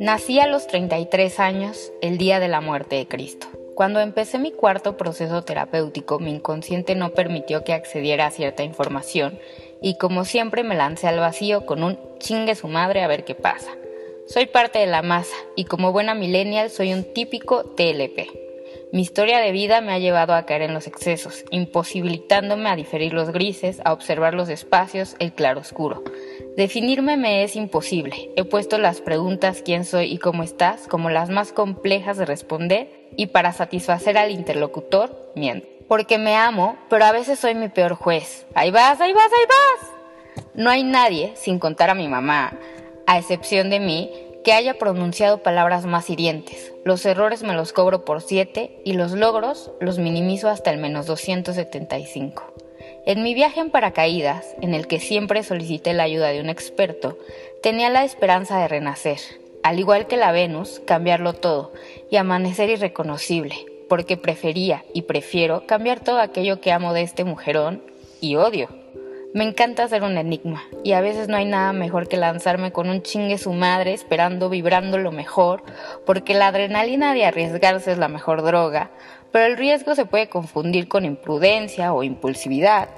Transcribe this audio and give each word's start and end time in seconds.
Nací 0.00 0.40
a 0.40 0.46
los 0.46 0.66
33 0.66 1.38
años, 1.40 1.92
el 2.00 2.18
día 2.18 2.40
de 2.40 2.48
la 2.48 2.60
muerte 2.60 2.96
de 2.96 3.06
Cristo. 3.06 3.46
Cuando 3.74 4.00
empecé 4.00 4.38
mi 4.38 4.50
cuarto 4.50 4.96
proceso 4.96 5.42
terapéutico, 5.42 6.18
mi 6.18 6.30
inconsciente 6.30 6.94
no 6.94 7.10
permitió 7.10 7.64
que 7.64 7.72
accediera 7.72 8.26
a 8.26 8.30
cierta 8.30 8.62
información 8.62 9.38
y 9.82 9.98
como 9.98 10.24
siempre 10.24 10.64
me 10.64 10.74
lancé 10.74 11.06
al 11.06 11.20
vacío 11.20 11.66
con 11.66 11.82
un 11.82 11.98
chingue 12.18 12.54
su 12.54 12.68
madre 12.68 13.02
a 13.02 13.08
ver 13.08 13.24
qué 13.24 13.34
pasa. 13.34 13.70
Soy 14.26 14.46
parte 14.46 14.78
de 14.78 14.86
la 14.86 15.02
masa 15.02 15.36
y 15.56 15.64
como 15.64 15.92
buena 15.92 16.14
millennial 16.14 16.70
soy 16.70 16.92
un 16.92 17.04
típico 17.04 17.64
TLP. 17.64 18.49
Mi 18.92 19.02
historia 19.02 19.38
de 19.38 19.52
vida 19.52 19.80
me 19.80 19.92
ha 19.92 19.98
llevado 20.00 20.34
a 20.34 20.46
caer 20.46 20.62
en 20.62 20.74
los 20.74 20.88
excesos, 20.88 21.44
imposibilitándome 21.52 22.68
a 22.68 22.74
diferir 22.74 23.12
los 23.12 23.30
grises, 23.30 23.80
a 23.84 23.92
observar 23.92 24.34
los 24.34 24.48
espacios, 24.48 25.14
el 25.20 25.32
claroscuro. 25.32 26.02
Definirme 26.56 27.16
me 27.16 27.44
es 27.44 27.54
imposible. 27.54 28.30
He 28.34 28.42
puesto 28.42 28.78
las 28.78 29.00
preguntas 29.00 29.62
quién 29.64 29.84
soy 29.84 30.12
y 30.12 30.18
cómo 30.18 30.42
estás 30.42 30.88
como 30.88 31.08
las 31.08 31.30
más 31.30 31.52
complejas 31.52 32.18
de 32.18 32.26
responder 32.26 33.08
y 33.16 33.28
para 33.28 33.52
satisfacer 33.52 34.18
al 34.18 34.32
interlocutor 34.32 35.32
miento. 35.36 35.68
Porque 35.86 36.18
me 36.18 36.34
amo, 36.34 36.76
pero 36.88 37.04
a 37.04 37.12
veces 37.12 37.38
soy 37.38 37.54
mi 37.54 37.68
peor 37.68 37.94
juez. 37.94 38.44
Ahí 38.54 38.72
vas, 38.72 39.00
ahí 39.00 39.12
vas, 39.12 39.30
ahí 39.32 39.46
vas. 39.48 40.44
No 40.54 40.68
hay 40.68 40.82
nadie, 40.82 41.32
sin 41.36 41.60
contar 41.60 41.90
a 41.90 41.94
mi 41.94 42.08
mamá, 42.08 42.58
a 43.06 43.18
excepción 43.18 43.70
de 43.70 43.78
mí, 43.78 44.10
que 44.44 44.52
haya 44.52 44.78
pronunciado 44.78 45.42
palabras 45.42 45.86
más 45.86 46.08
hirientes. 46.10 46.72
Los 46.84 47.04
errores 47.04 47.42
me 47.42 47.54
los 47.54 47.72
cobro 47.72 48.04
por 48.04 48.22
7 48.22 48.80
y 48.84 48.94
los 48.94 49.12
logros 49.12 49.70
los 49.80 49.98
minimizo 49.98 50.48
hasta 50.48 50.70
el 50.70 50.78
menos 50.78 51.06
275. 51.06 52.54
En 53.06 53.22
mi 53.22 53.34
viaje 53.34 53.60
en 53.60 53.70
paracaídas, 53.70 54.54
en 54.60 54.74
el 54.74 54.86
que 54.86 55.00
siempre 55.00 55.42
solicité 55.42 55.92
la 55.94 56.04
ayuda 56.04 56.28
de 56.28 56.40
un 56.40 56.48
experto, 56.48 57.18
tenía 57.62 57.90
la 57.90 58.04
esperanza 58.04 58.58
de 58.60 58.68
renacer, 58.68 59.18
al 59.62 59.78
igual 59.78 60.06
que 60.06 60.16
la 60.16 60.32
Venus, 60.32 60.80
cambiarlo 60.86 61.32
todo 61.32 61.72
y 62.10 62.16
amanecer 62.16 62.70
irreconocible, 62.70 63.54
porque 63.88 64.16
prefería 64.16 64.84
y 64.94 65.02
prefiero 65.02 65.66
cambiar 65.66 66.00
todo 66.00 66.20
aquello 66.20 66.60
que 66.60 66.72
amo 66.72 66.92
de 66.92 67.02
este 67.02 67.24
mujerón 67.24 67.82
y 68.20 68.36
odio. 68.36 68.68
Me 69.32 69.44
encanta 69.44 69.86
ser 69.86 70.02
un 70.02 70.18
enigma 70.18 70.64
y 70.82 70.92
a 70.92 71.00
veces 71.00 71.28
no 71.28 71.36
hay 71.36 71.44
nada 71.44 71.72
mejor 71.72 72.08
que 72.08 72.16
lanzarme 72.16 72.72
con 72.72 72.90
un 72.90 73.02
chingue 73.02 73.38
su 73.38 73.52
madre 73.52 73.92
esperando 73.92 74.50
vibrando 74.50 74.98
lo 74.98 75.12
mejor, 75.12 75.62
porque 76.04 76.34
la 76.34 76.48
adrenalina 76.48 77.14
de 77.14 77.24
arriesgarse 77.24 77.92
es 77.92 77.98
la 77.98 78.08
mejor 78.08 78.42
droga, 78.42 78.90
pero 79.30 79.44
el 79.46 79.56
riesgo 79.56 79.94
se 79.94 80.04
puede 80.04 80.28
confundir 80.28 80.88
con 80.88 81.04
imprudencia 81.04 81.92
o 81.92 82.02
impulsividad, 82.02 82.88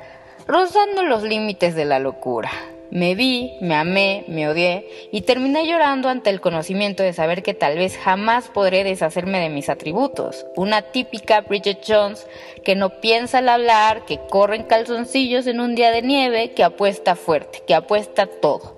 rozando 0.46 1.02
los 1.02 1.22
límites 1.22 1.74
de 1.74 1.84
la 1.84 1.98
locura. 1.98 2.50
Me 2.92 3.14
vi, 3.14 3.56
me 3.62 3.74
amé, 3.74 4.22
me 4.28 4.46
odié 4.50 4.86
y 5.12 5.22
terminé 5.22 5.66
llorando 5.66 6.10
ante 6.10 6.28
el 6.28 6.42
conocimiento 6.42 7.02
de 7.02 7.14
saber 7.14 7.42
que 7.42 7.54
tal 7.54 7.78
vez 7.78 7.96
jamás 7.96 8.48
podré 8.48 8.84
deshacerme 8.84 9.40
de 9.40 9.48
mis 9.48 9.70
atributos. 9.70 10.44
Una 10.56 10.82
típica 10.82 11.40
Bridget 11.40 11.82
Jones 11.88 12.26
que 12.62 12.74
no 12.74 13.00
piensa 13.00 13.38
al 13.38 13.48
hablar, 13.48 14.04
que 14.04 14.20
corre 14.28 14.56
en 14.56 14.64
calzoncillos 14.64 15.46
en 15.46 15.60
un 15.60 15.74
día 15.74 15.90
de 15.90 16.02
nieve, 16.02 16.52
que 16.52 16.64
apuesta 16.64 17.16
fuerte, 17.16 17.62
que 17.66 17.74
apuesta 17.74 18.26
todo. 18.26 18.76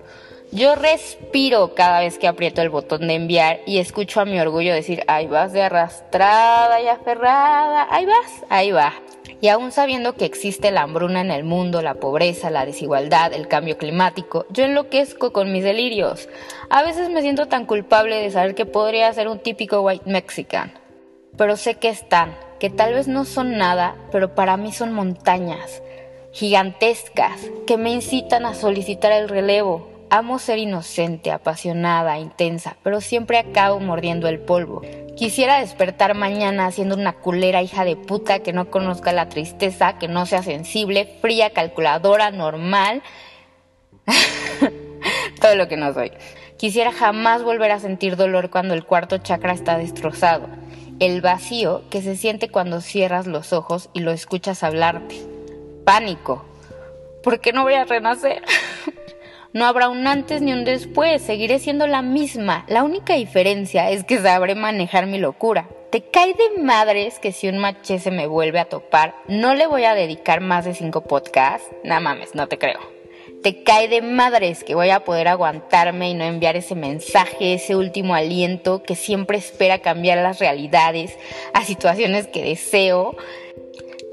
Yo 0.53 0.77
respiro 0.77 1.75
cada 1.75 1.99
vez 1.99 2.17
que 2.17 2.29
aprieto 2.29 2.63
el 2.63 2.69
botón 2.69 3.09
de 3.09 3.15
enviar 3.15 3.63
y 3.67 3.79
escucho 3.79 4.21
a 4.21 4.25
mi 4.25 4.39
orgullo 4.39 4.73
decir, 4.73 5.03
ahí 5.09 5.27
vas 5.27 5.53
de 5.53 5.63
arrastrada 5.63 6.81
y 6.81 6.87
aferrada, 6.87 7.89
ahí 7.91 8.07
vas, 8.07 8.45
ahí 8.49 8.71
va. 8.71 8.95
Y 9.45 9.49
aún 9.49 9.73
sabiendo 9.73 10.15
que 10.15 10.25
existe 10.25 10.71
la 10.71 10.81
hambruna 10.81 11.21
en 11.21 11.31
el 11.31 11.45
mundo, 11.45 11.83
la 11.83 11.97
pobreza, 11.97 12.49
la 12.49 12.65
desigualdad, 12.65 13.35
el 13.35 13.47
cambio 13.47 13.77
climático, 13.77 14.47
yo 14.49 14.65
enloquezco 14.65 15.35
con 15.35 15.53
mis 15.53 15.63
delirios. 15.63 16.31
A 16.71 16.83
veces 16.83 17.11
me 17.11 17.21
siento 17.21 17.47
tan 17.47 17.67
culpable 17.67 18.17
de 18.17 18.31
saber 18.31 18.55
que 18.55 18.65
podría 18.65 19.13
ser 19.13 19.29
un 19.29 19.39
típico 19.39 19.83
white 19.83 20.11
mexican. 20.11 20.73
Pero 21.37 21.59
sé 21.59 21.75
que 21.75 21.91
están, 21.91 22.35
que 22.59 22.71
tal 22.71 22.95
vez 22.95 23.07
no 23.07 23.27
son 23.27 23.59
nada, 23.59 23.97
pero 24.11 24.35
para 24.35 24.57
mí 24.57 24.73
son 24.73 24.95
montañas 24.95 25.83
gigantescas 26.33 27.39
que 27.67 27.77
me 27.77 27.93
incitan 27.93 28.47
a 28.47 28.55
solicitar 28.55 29.13
el 29.13 29.29
relevo, 29.29 29.87
Amo 30.17 30.39
ser 30.39 30.59
inocente, 30.59 31.33
apasionada, 31.33 32.21
intensa, 32.21 32.77
pero 32.85 33.01
siempre 33.01 33.37
acabo 33.37 33.81
mordiendo 33.81 34.29
el 34.29 34.39
polvo. 34.39 34.83
Quisiera 35.17 35.59
despertar 35.59 36.15
mañana 36.15 36.71
siendo 36.71 36.95
una 36.95 37.15
culera 37.15 37.63
hija 37.63 37.85
de 37.85 37.97
puta 37.97 38.39
que 38.39 38.53
no 38.53 38.71
conozca 38.71 39.13
la 39.13 39.29
tristeza, 39.29 39.99
que 39.99 40.07
no 40.07 40.25
sea 40.25 40.45
sensible, 40.45 41.19
fría, 41.21 41.51
calculadora, 41.51 42.31
normal. 42.31 43.03
Todo 45.41 45.57
lo 45.57 45.67
que 45.67 45.77
no 45.77 45.93
soy. 45.93 46.13
Quisiera 46.59 46.93
jamás 46.93 47.43
volver 47.43 47.73
a 47.73 47.81
sentir 47.81 48.15
dolor 48.15 48.51
cuando 48.51 48.75
el 48.75 48.85
cuarto 48.85 49.19
chakra 49.19 49.53
está 49.53 49.79
destrozado. 49.79 50.47
El 51.01 51.23
vacío 51.23 51.83
que 51.91 52.03
se 52.03 52.15
siente 52.15 52.51
cuando 52.51 52.81
cierras 52.83 53.27
los 53.27 53.53
ojos 53.53 53.91
y 53.93 53.99
lo 53.99 54.13
escuchas 54.13 54.63
hablarte. 54.63 55.17
Pánico. 55.85 56.45
¿Por 57.25 57.41
qué 57.41 57.53
no 57.53 57.65
voy 57.65 57.75
a 57.75 57.85
renacer? 57.85 58.45
No 59.55 59.67
habrá 59.67 59.89
un 59.89 60.05
antes 60.09 60.43
ni 60.43 60.53
un 60.53 60.65
después, 60.65 61.23
seguiré 61.23 61.61
siendo 61.61 61.87
la 61.87 62.03
misma. 62.03 62.65
La 62.67 62.83
única 62.83 63.15
diferencia 63.15 63.89
es 63.89 64.03
que 64.03 64.19
sabré 64.19 64.57
manejar 64.57 65.07
mi 65.07 65.19
locura. 65.19 65.69
Te 65.93 66.03
cae 66.03 66.35
de 66.35 66.61
madres 66.61 67.21
que 67.21 67.31
si 67.31 67.47
un 67.47 67.59
maché 67.59 68.01
se 68.01 68.11
me 68.11 68.27
vuelve 68.27 68.59
a 68.59 68.65
topar, 68.65 69.15
no 69.29 69.55
le 69.55 69.69
voy 69.69 69.85
a 69.85 69.95
dedicar 69.95 70.41
más 70.41 70.65
de 70.65 70.75
cinco 70.75 71.05
podcasts. 71.05 71.71
No 71.85 72.01
mames, 72.01 72.35
no 72.35 72.49
te 72.49 72.59
creo. 72.59 72.81
Te 73.45 73.63
cae 73.63 73.87
de 73.87 74.03
madres 74.03 74.65
que 74.65 74.75
voy 74.75 74.91
a 74.91 75.05
poder 75.05 75.29
aguantarme 75.29 76.11
y 76.11 76.15
no 76.15 76.25
enviar 76.25 76.57
ese 76.57 76.75
mensaje, 76.75 77.55
ese 77.55 77.77
último 77.77 78.17
aliento 78.17 78.83
que 78.83 78.97
siempre 78.97 79.39
espera 79.39 79.79
cambiar 79.79 80.19
las 80.19 80.41
realidades 80.41 81.17
a 81.53 81.63
situaciones 81.63 82.27
que 82.27 82.43
deseo 82.43 83.17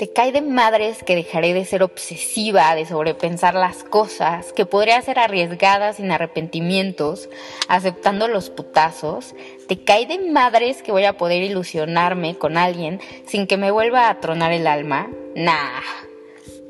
te 0.02 0.12
cae 0.12 0.32
de 0.32 0.42
madres 0.42 1.04
que 1.04 1.16
dejaré 1.16 1.54
de 1.54 1.64
ser 1.64 1.84
obsesiva, 1.84 2.74
de 2.74 2.88
sobrepensar 2.88 3.54
las 3.54 3.84
cosas, 3.84 4.52
que 4.52 4.66
podría 4.66 5.00
ser 5.04 5.20
arriesgada 5.20 5.94
sin 5.94 6.10
arrepentimientos, 6.10 7.30
aceptando 7.68 8.28
los 8.28 8.50
putazos. 8.50 9.36
Te 9.68 9.84
cae 9.84 10.08
de 10.08 10.18
madres 10.18 10.82
que 10.82 10.92
voy 10.92 11.06
a 11.06 11.18
poder 11.18 11.44
ilusionarme 11.44 12.36
con 12.36 12.58
alguien 12.58 13.00
sin 13.28 13.46
que 13.46 13.58
me 13.58 13.70
vuelva 13.70 14.10
a 14.10 14.20
tronar 14.20 14.52
el 14.54 14.66
alma. 14.66 15.08
Nah. 15.36 15.82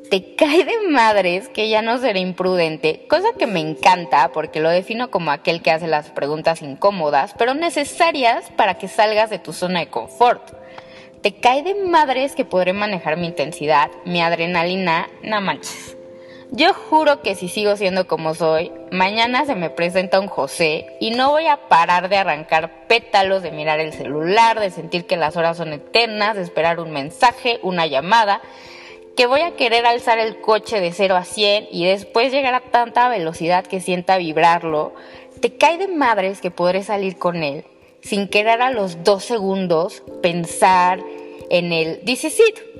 Te 0.10 0.36
cae 0.36 0.66
de 0.66 0.90
madres 0.90 1.48
que 1.48 1.70
ya 1.70 1.82
no 1.82 2.00
seré 2.00 2.20
imprudente, 2.20 3.06
cosa 3.08 3.30
que 3.40 3.48
me 3.48 3.62
encanta 3.62 4.34
porque 4.34 4.60
lo 4.60 4.70
defino 4.70 5.10
como 5.10 5.32
aquel 5.32 5.62
que 5.62 5.72
hace 5.72 5.88
las 5.88 6.10
preguntas 6.10 6.62
incómodas, 6.62 7.34
pero 7.38 7.54
necesarias 7.54 8.52
para 8.58 8.74
que 8.74 8.90
salgas 8.90 9.30
de 9.30 9.40
tu 9.40 9.54
zona 9.54 9.80
de 9.80 9.88
confort 9.88 10.60
te 11.22 11.36
cae 11.36 11.62
de 11.62 11.76
madres 11.76 12.34
que 12.34 12.46
podré 12.46 12.74
manejar 12.74 13.16
mi 13.16 13.28
intensidad, 13.28 13.92
mi 14.06 14.22
adrenalina, 14.22 15.08
no 15.22 15.40
manches. 15.40 15.96
Yo 16.50 16.74
juro 16.74 17.22
que 17.22 17.36
si 17.36 17.48
sigo 17.48 17.78
siendo 17.78 18.08
como 18.08 18.34
soy, 18.34 18.72
mañana 18.92 19.46
se 19.46 19.56
me 19.56 19.70
presenta 19.70 20.20
un 20.20 20.28
José 20.28 20.88
y 21.00 21.12
no 21.12 21.30
voy 21.30 21.48
a 21.48 21.70
parar 21.70 22.10
de 22.10 22.18
arrancar 22.18 22.88
pétalos, 22.88 23.44
de 23.44 23.52
mirar 23.52 23.80
el 23.80 23.94
celular, 23.94 24.60
de 24.60 24.72
sentir 24.72 25.06
que 25.06 25.16
las 25.16 25.38
horas 25.38 25.58
son 25.58 25.72
eternas, 25.72 26.36
de 26.36 26.42
esperar 26.42 26.80
un 26.80 26.92
mensaje, 26.92 27.60
una 27.62 27.86
llamada, 27.86 28.42
que 29.16 29.28
voy 29.28 29.42
a 29.42 29.56
querer 29.56 29.86
alzar 29.86 30.18
el 30.18 30.42
coche 30.42 30.82
de 30.82 30.92
0 30.92 31.16
a 31.16 31.24
100 31.24 31.68
y 31.72 31.86
después 31.86 32.34
llegar 32.34 32.56
a 32.56 32.62
tanta 32.62 33.08
velocidad 33.08 33.66
que 33.66 33.80
sienta 33.80 34.18
vibrarlo. 34.18 34.94
Te 35.40 35.56
cae 35.56 35.78
de 35.78 35.88
madres 35.88 36.42
que 36.42 36.52
podré 36.52 36.84
salir 36.84 37.18
con 37.18 37.44
él 37.44 37.64
sin 38.02 38.28
querer 38.28 38.62
a 38.62 38.72
los 38.72 39.04
dos 39.04 39.26
segundos 39.26 40.04
pensar 40.22 41.00
en 41.50 41.72
el, 41.74 42.00
dice 42.04 42.32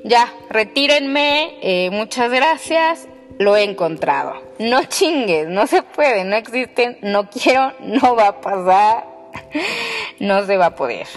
ya, 0.04 0.34
retírenme, 0.50 1.58
eh, 1.62 1.90
muchas 1.92 2.32
gracias, 2.32 3.08
lo 3.38 3.56
he 3.56 3.64
encontrado. 3.64 4.42
No 4.60 4.84
chingues, 4.86 5.48
no 5.48 5.68
se 5.68 5.84
puede, 5.84 6.24
no 6.24 6.36
existen, 6.36 6.98
no 7.02 7.30
quiero, 7.30 7.74
no 7.82 8.16
va 8.16 8.28
a 8.28 8.42
pasar, 8.42 9.06
no 10.20 10.46
se 10.46 10.58
va 10.58 10.68
a 10.68 10.76
poder. 10.76 11.08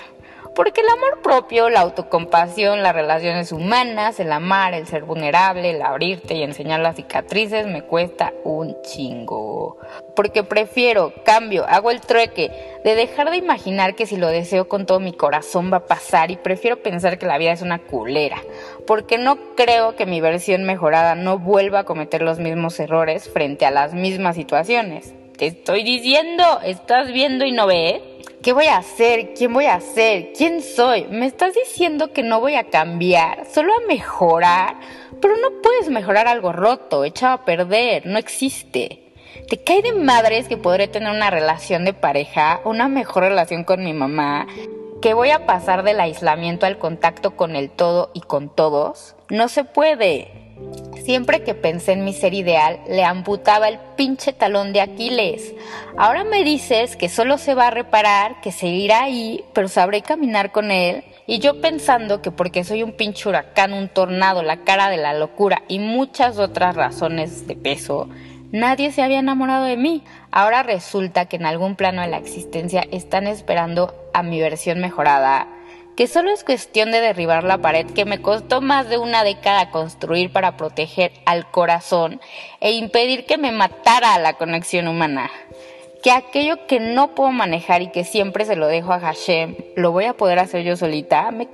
Porque 0.54 0.82
el 0.82 0.88
amor 0.88 1.20
propio, 1.20 1.68
la 1.68 1.80
autocompasión, 1.80 2.82
las 2.82 2.94
relaciones 2.94 3.50
humanas, 3.50 4.20
el 4.20 4.30
amar, 4.30 4.72
el 4.72 4.86
ser 4.86 5.02
vulnerable, 5.02 5.70
el 5.70 5.82
abrirte 5.82 6.34
y 6.34 6.44
enseñar 6.44 6.78
las 6.78 6.94
cicatrices 6.94 7.66
me 7.66 7.82
cuesta 7.82 8.32
un 8.44 8.80
chingo. 8.82 9.78
Porque 10.14 10.44
prefiero, 10.44 11.12
cambio, 11.24 11.66
hago 11.66 11.90
el 11.90 12.00
trueque 12.00 12.52
de 12.84 12.94
dejar 12.94 13.32
de 13.32 13.36
imaginar 13.36 13.96
que 13.96 14.06
si 14.06 14.16
lo 14.16 14.28
deseo 14.28 14.68
con 14.68 14.86
todo 14.86 15.00
mi 15.00 15.12
corazón 15.12 15.72
va 15.72 15.78
a 15.78 15.86
pasar 15.86 16.30
y 16.30 16.36
prefiero 16.36 16.80
pensar 16.82 17.18
que 17.18 17.26
la 17.26 17.38
vida 17.38 17.50
es 17.50 17.62
una 17.62 17.80
culera. 17.80 18.40
Porque 18.86 19.18
no 19.18 19.54
creo 19.56 19.96
que 19.96 20.06
mi 20.06 20.20
versión 20.20 20.62
mejorada 20.62 21.16
no 21.16 21.36
vuelva 21.36 21.80
a 21.80 21.84
cometer 21.84 22.22
los 22.22 22.38
mismos 22.38 22.78
errores 22.78 23.28
frente 23.28 23.66
a 23.66 23.72
las 23.72 23.92
mismas 23.92 24.36
situaciones. 24.36 25.14
Te 25.36 25.46
estoy 25.46 25.82
diciendo, 25.82 26.44
estás 26.64 27.10
viendo 27.10 27.44
y 27.44 27.50
no 27.50 27.66
ves. 27.66 28.13
¿Qué 28.44 28.52
voy 28.52 28.66
a 28.66 28.76
hacer? 28.76 29.32
¿Quién 29.32 29.54
voy 29.54 29.64
a 29.64 29.80
ser? 29.80 30.34
¿Quién 30.36 30.60
soy? 30.60 31.06
¿Me 31.08 31.24
estás 31.24 31.54
diciendo 31.54 32.12
que 32.12 32.22
no 32.22 32.40
voy 32.40 32.56
a 32.56 32.68
cambiar? 32.68 33.46
¿Solo 33.46 33.72
a 33.72 33.88
mejorar? 33.88 34.76
Pero 35.22 35.34
no 35.38 35.62
puedes 35.62 35.88
mejorar 35.88 36.28
algo 36.28 36.52
roto, 36.52 37.06
echado 37.06 37.32
a 37.32 37.44
perder, 37.46 38.04
no 38.04 38.18
existe. 38.18 39.14
¿Te 39.48 39.64
cae 39.64 39.80
de 39.80 39.94
madres 39.94 40.46
que 40.46 40.58
podré 40.58 40.88
tener 40.88 41.10
una 41.10 41.30
relación 41.30 41.86
de 41.86 41.94
pareja, 41.94 42.60
una 42.66 42.86
mejor 42.86 43.22
relación 43.22 43.64
con 43.64 43.82
mi 43.82 43.94
mamá? 43.94 44.46
¿Que 45.00 45.14
voy 45.14 45.30
a 45.30 45.46
pasar 45.46 45.82
del 45.82 45.98
aislamiento 45.98 46.66
al 46.66 46.76
contacto 46.76 47.36
con 47.36 47.56
el 47.56 47.70
todo 47.70 48.10
y 48.12 48.20
con 48.20 48.54
todos? 48.54 49.16
No 49.30 49.48
se 49.48 49.64
puede. 49.64 50.43
Siempre 51.04 51.42
que 51.42 51.54
pensé 51.54 51.92
en 51.92 52.02
mi 52.02 52.14
ser 52.14 52.32
ideal, 52.32 52.80
le 52.88 53.04
amputaba 53.04 53.68
el 53.68 53.78
pinche 53.94 54.32
talón 54.32 54.72
de 54.72 54.80
Aquiles. 54.80 55.52
Ahora 55.98 56.24
me 56.24 56.42
dices 56.44 56.96
que 56.96 57.10
solo 57.10 57.36
se 57.36 57.54
va 57.54 57.66
a 57.66 57.70
reparar, 57.70 58.40
que 58.40 58.50
seguirá 58.52 59.02
ahí, 59.02 59.44
pero 59.52 59.68
sabré 59.68 60.00
caminar 60.00 60.50
con 60.50 60.70
él. 60.70 61.04
Y 61.26 61.40
yo 61.40 61.60
pensando 61.60 62.22
que 62.22 62.30
porque 62.30 62.64
soy 62.64 62.82
un 62.82 62.92
pinche 62.92 63.28
huracán, 63.28 63.74
un 63.74 63.90
tornado, 63.90 64.42
la 64.42 64.64
cara 64.64 64.88
de 64.88 64.96
la 64.96 65.12
locura 65.12 65.62
y 65.68 65.78
muchas 65.78 66.38
otras 66.38 66.74
razones 66.74 67.46
de 67.46 67.56
peso, 67.56 68.08
nadie 68.50 68.90
se 68.90 69.02
había 69.02 69.18
enamorado 69.18 69.66
de 69.66 69.76
mí. 69.76 70.04
Ahora 70.30 70.62
resulta 70.62 71.26
que 71.26 71.36
en 71.36 71.44
algún 71.44 71.76
plano 71.76 72.00
de 72.00 72.08
la 72.08 72.16
existencia 72.16 72.82
están 72.90 73.26
esperando 73.26 73.94
a 74.14 74.22
mi 74.22 74.40
versión 74.40 74.80
mejorada, 74.80 75.48
que 75.96 76.08
solo 76.08 76.30
es 76.30 76.42
cuestión 76.42 76.90
de 76.90 77.00
derribar 77.00 77.44
la 77.44 77.58
pared 77.58 77.86
que 77.86 78.04
me 78.04 78.20
costó 78.20 78.60
más 78.60 78.88
de 78.88 78.98
una 78.98 79.22
década 79.22 79.70
construir 79.70 80.32
para 80.32 80.56
proteger 80.56 81.12
al 81.24 81.50
corazón 81.50 82.20
e 82.60 82.72
impedir 82.72 83.26
que 83.26 83.38
me 83.38 83.52
matara 83.52 84.18
la 84.18 84.34
conexión 84.34 84.88
humana. 84.88 85.30
Que 86.02 86.10
aquello 86.10 86.66
que 86.66 86.80
no 86.80 87.14
puedo 87.14 87.30
manejar 87.30 87.82
y 87.82 87.90
que 87.90 88.04
siempre 88.04 88.44
se 88.44 88.56
lo 88.56 88.66
dejo 88.66 88.92
a 88.92 89.00
Hashem, 89.00 89.56
lo 89.76 89.92
voy 89.92 90.04
a 90.04 90.14
poder 90.14 90.38
hacer 90.38 90.62
yo 90.64 90.76
solita. 90.76 91.30
Me, 91.30 91.48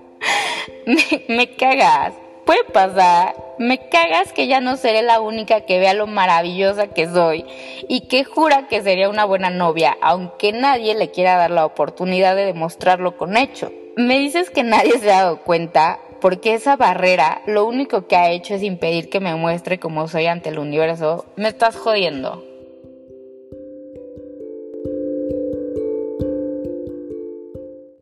cagas. 1.57 2.15
Puede 2.47 2.65
pasar. 2.65 3.37
Me 3.59 3.89
cagas 3.91 4.33
que 4.33 4.49
ya 4.49 4.61
no 4.61 4.77
seré 4.77 5.03
la 5.03 5.21
única 5.21 5.61
que 5.61 5.79
vea 5.79 5.95
lo 5.95 6.07
maravillosa 6.07 6.89
que 6.89 7.07
soy 7.07 7.45
y 7.89 8.09
que 8.09 8.25
jura 8.25 8.67
que 8.67 8.83
sería 8.83 9.09
una 9.11 9.27
buena 9.27 9.51
novia, 9.51 9.97
aunque 10.01 10.51
nadie 10.51 10.95
le 10.95 11.11
quiera 11.11 11.37
dar 11.37 11.51
la 11.51 11.67
oportunidad 11.67 12.35
de 12.35 12.47
demostrarlo 12.47 13.17
con 13.19 13.37
hecho. 13.37 13.71
Me 14.01 14.19
dices 14.19 14.49
que 14.49 14.63
nadie 14.63 14.99
se 14.99 15.13
ha 15.13 15.25
dado 15.25 15.41
cuenta 15.43 15.99
porque 16.23 16.55
esa 16.55 16.75
barrera 16.77 17.43
lo 17.47 17.67
único 17.67 18.07
que 18.07 18.17
ha 18.17 18.31
hecho 18.31 18.55
es 18.55 18.63
impedir 18.63 19.11
que 19.11 19.21
me 19.21 19.35
muestre 19.35 19.79
como 19.79 20.09
soy 20.09 20.25
ante 20.27 20.49
el 20.49 20.59
universo. 20.59 21.27
Me 21.37 21.49
estás 21.49 21.77
jodiendo. 21.77 22.50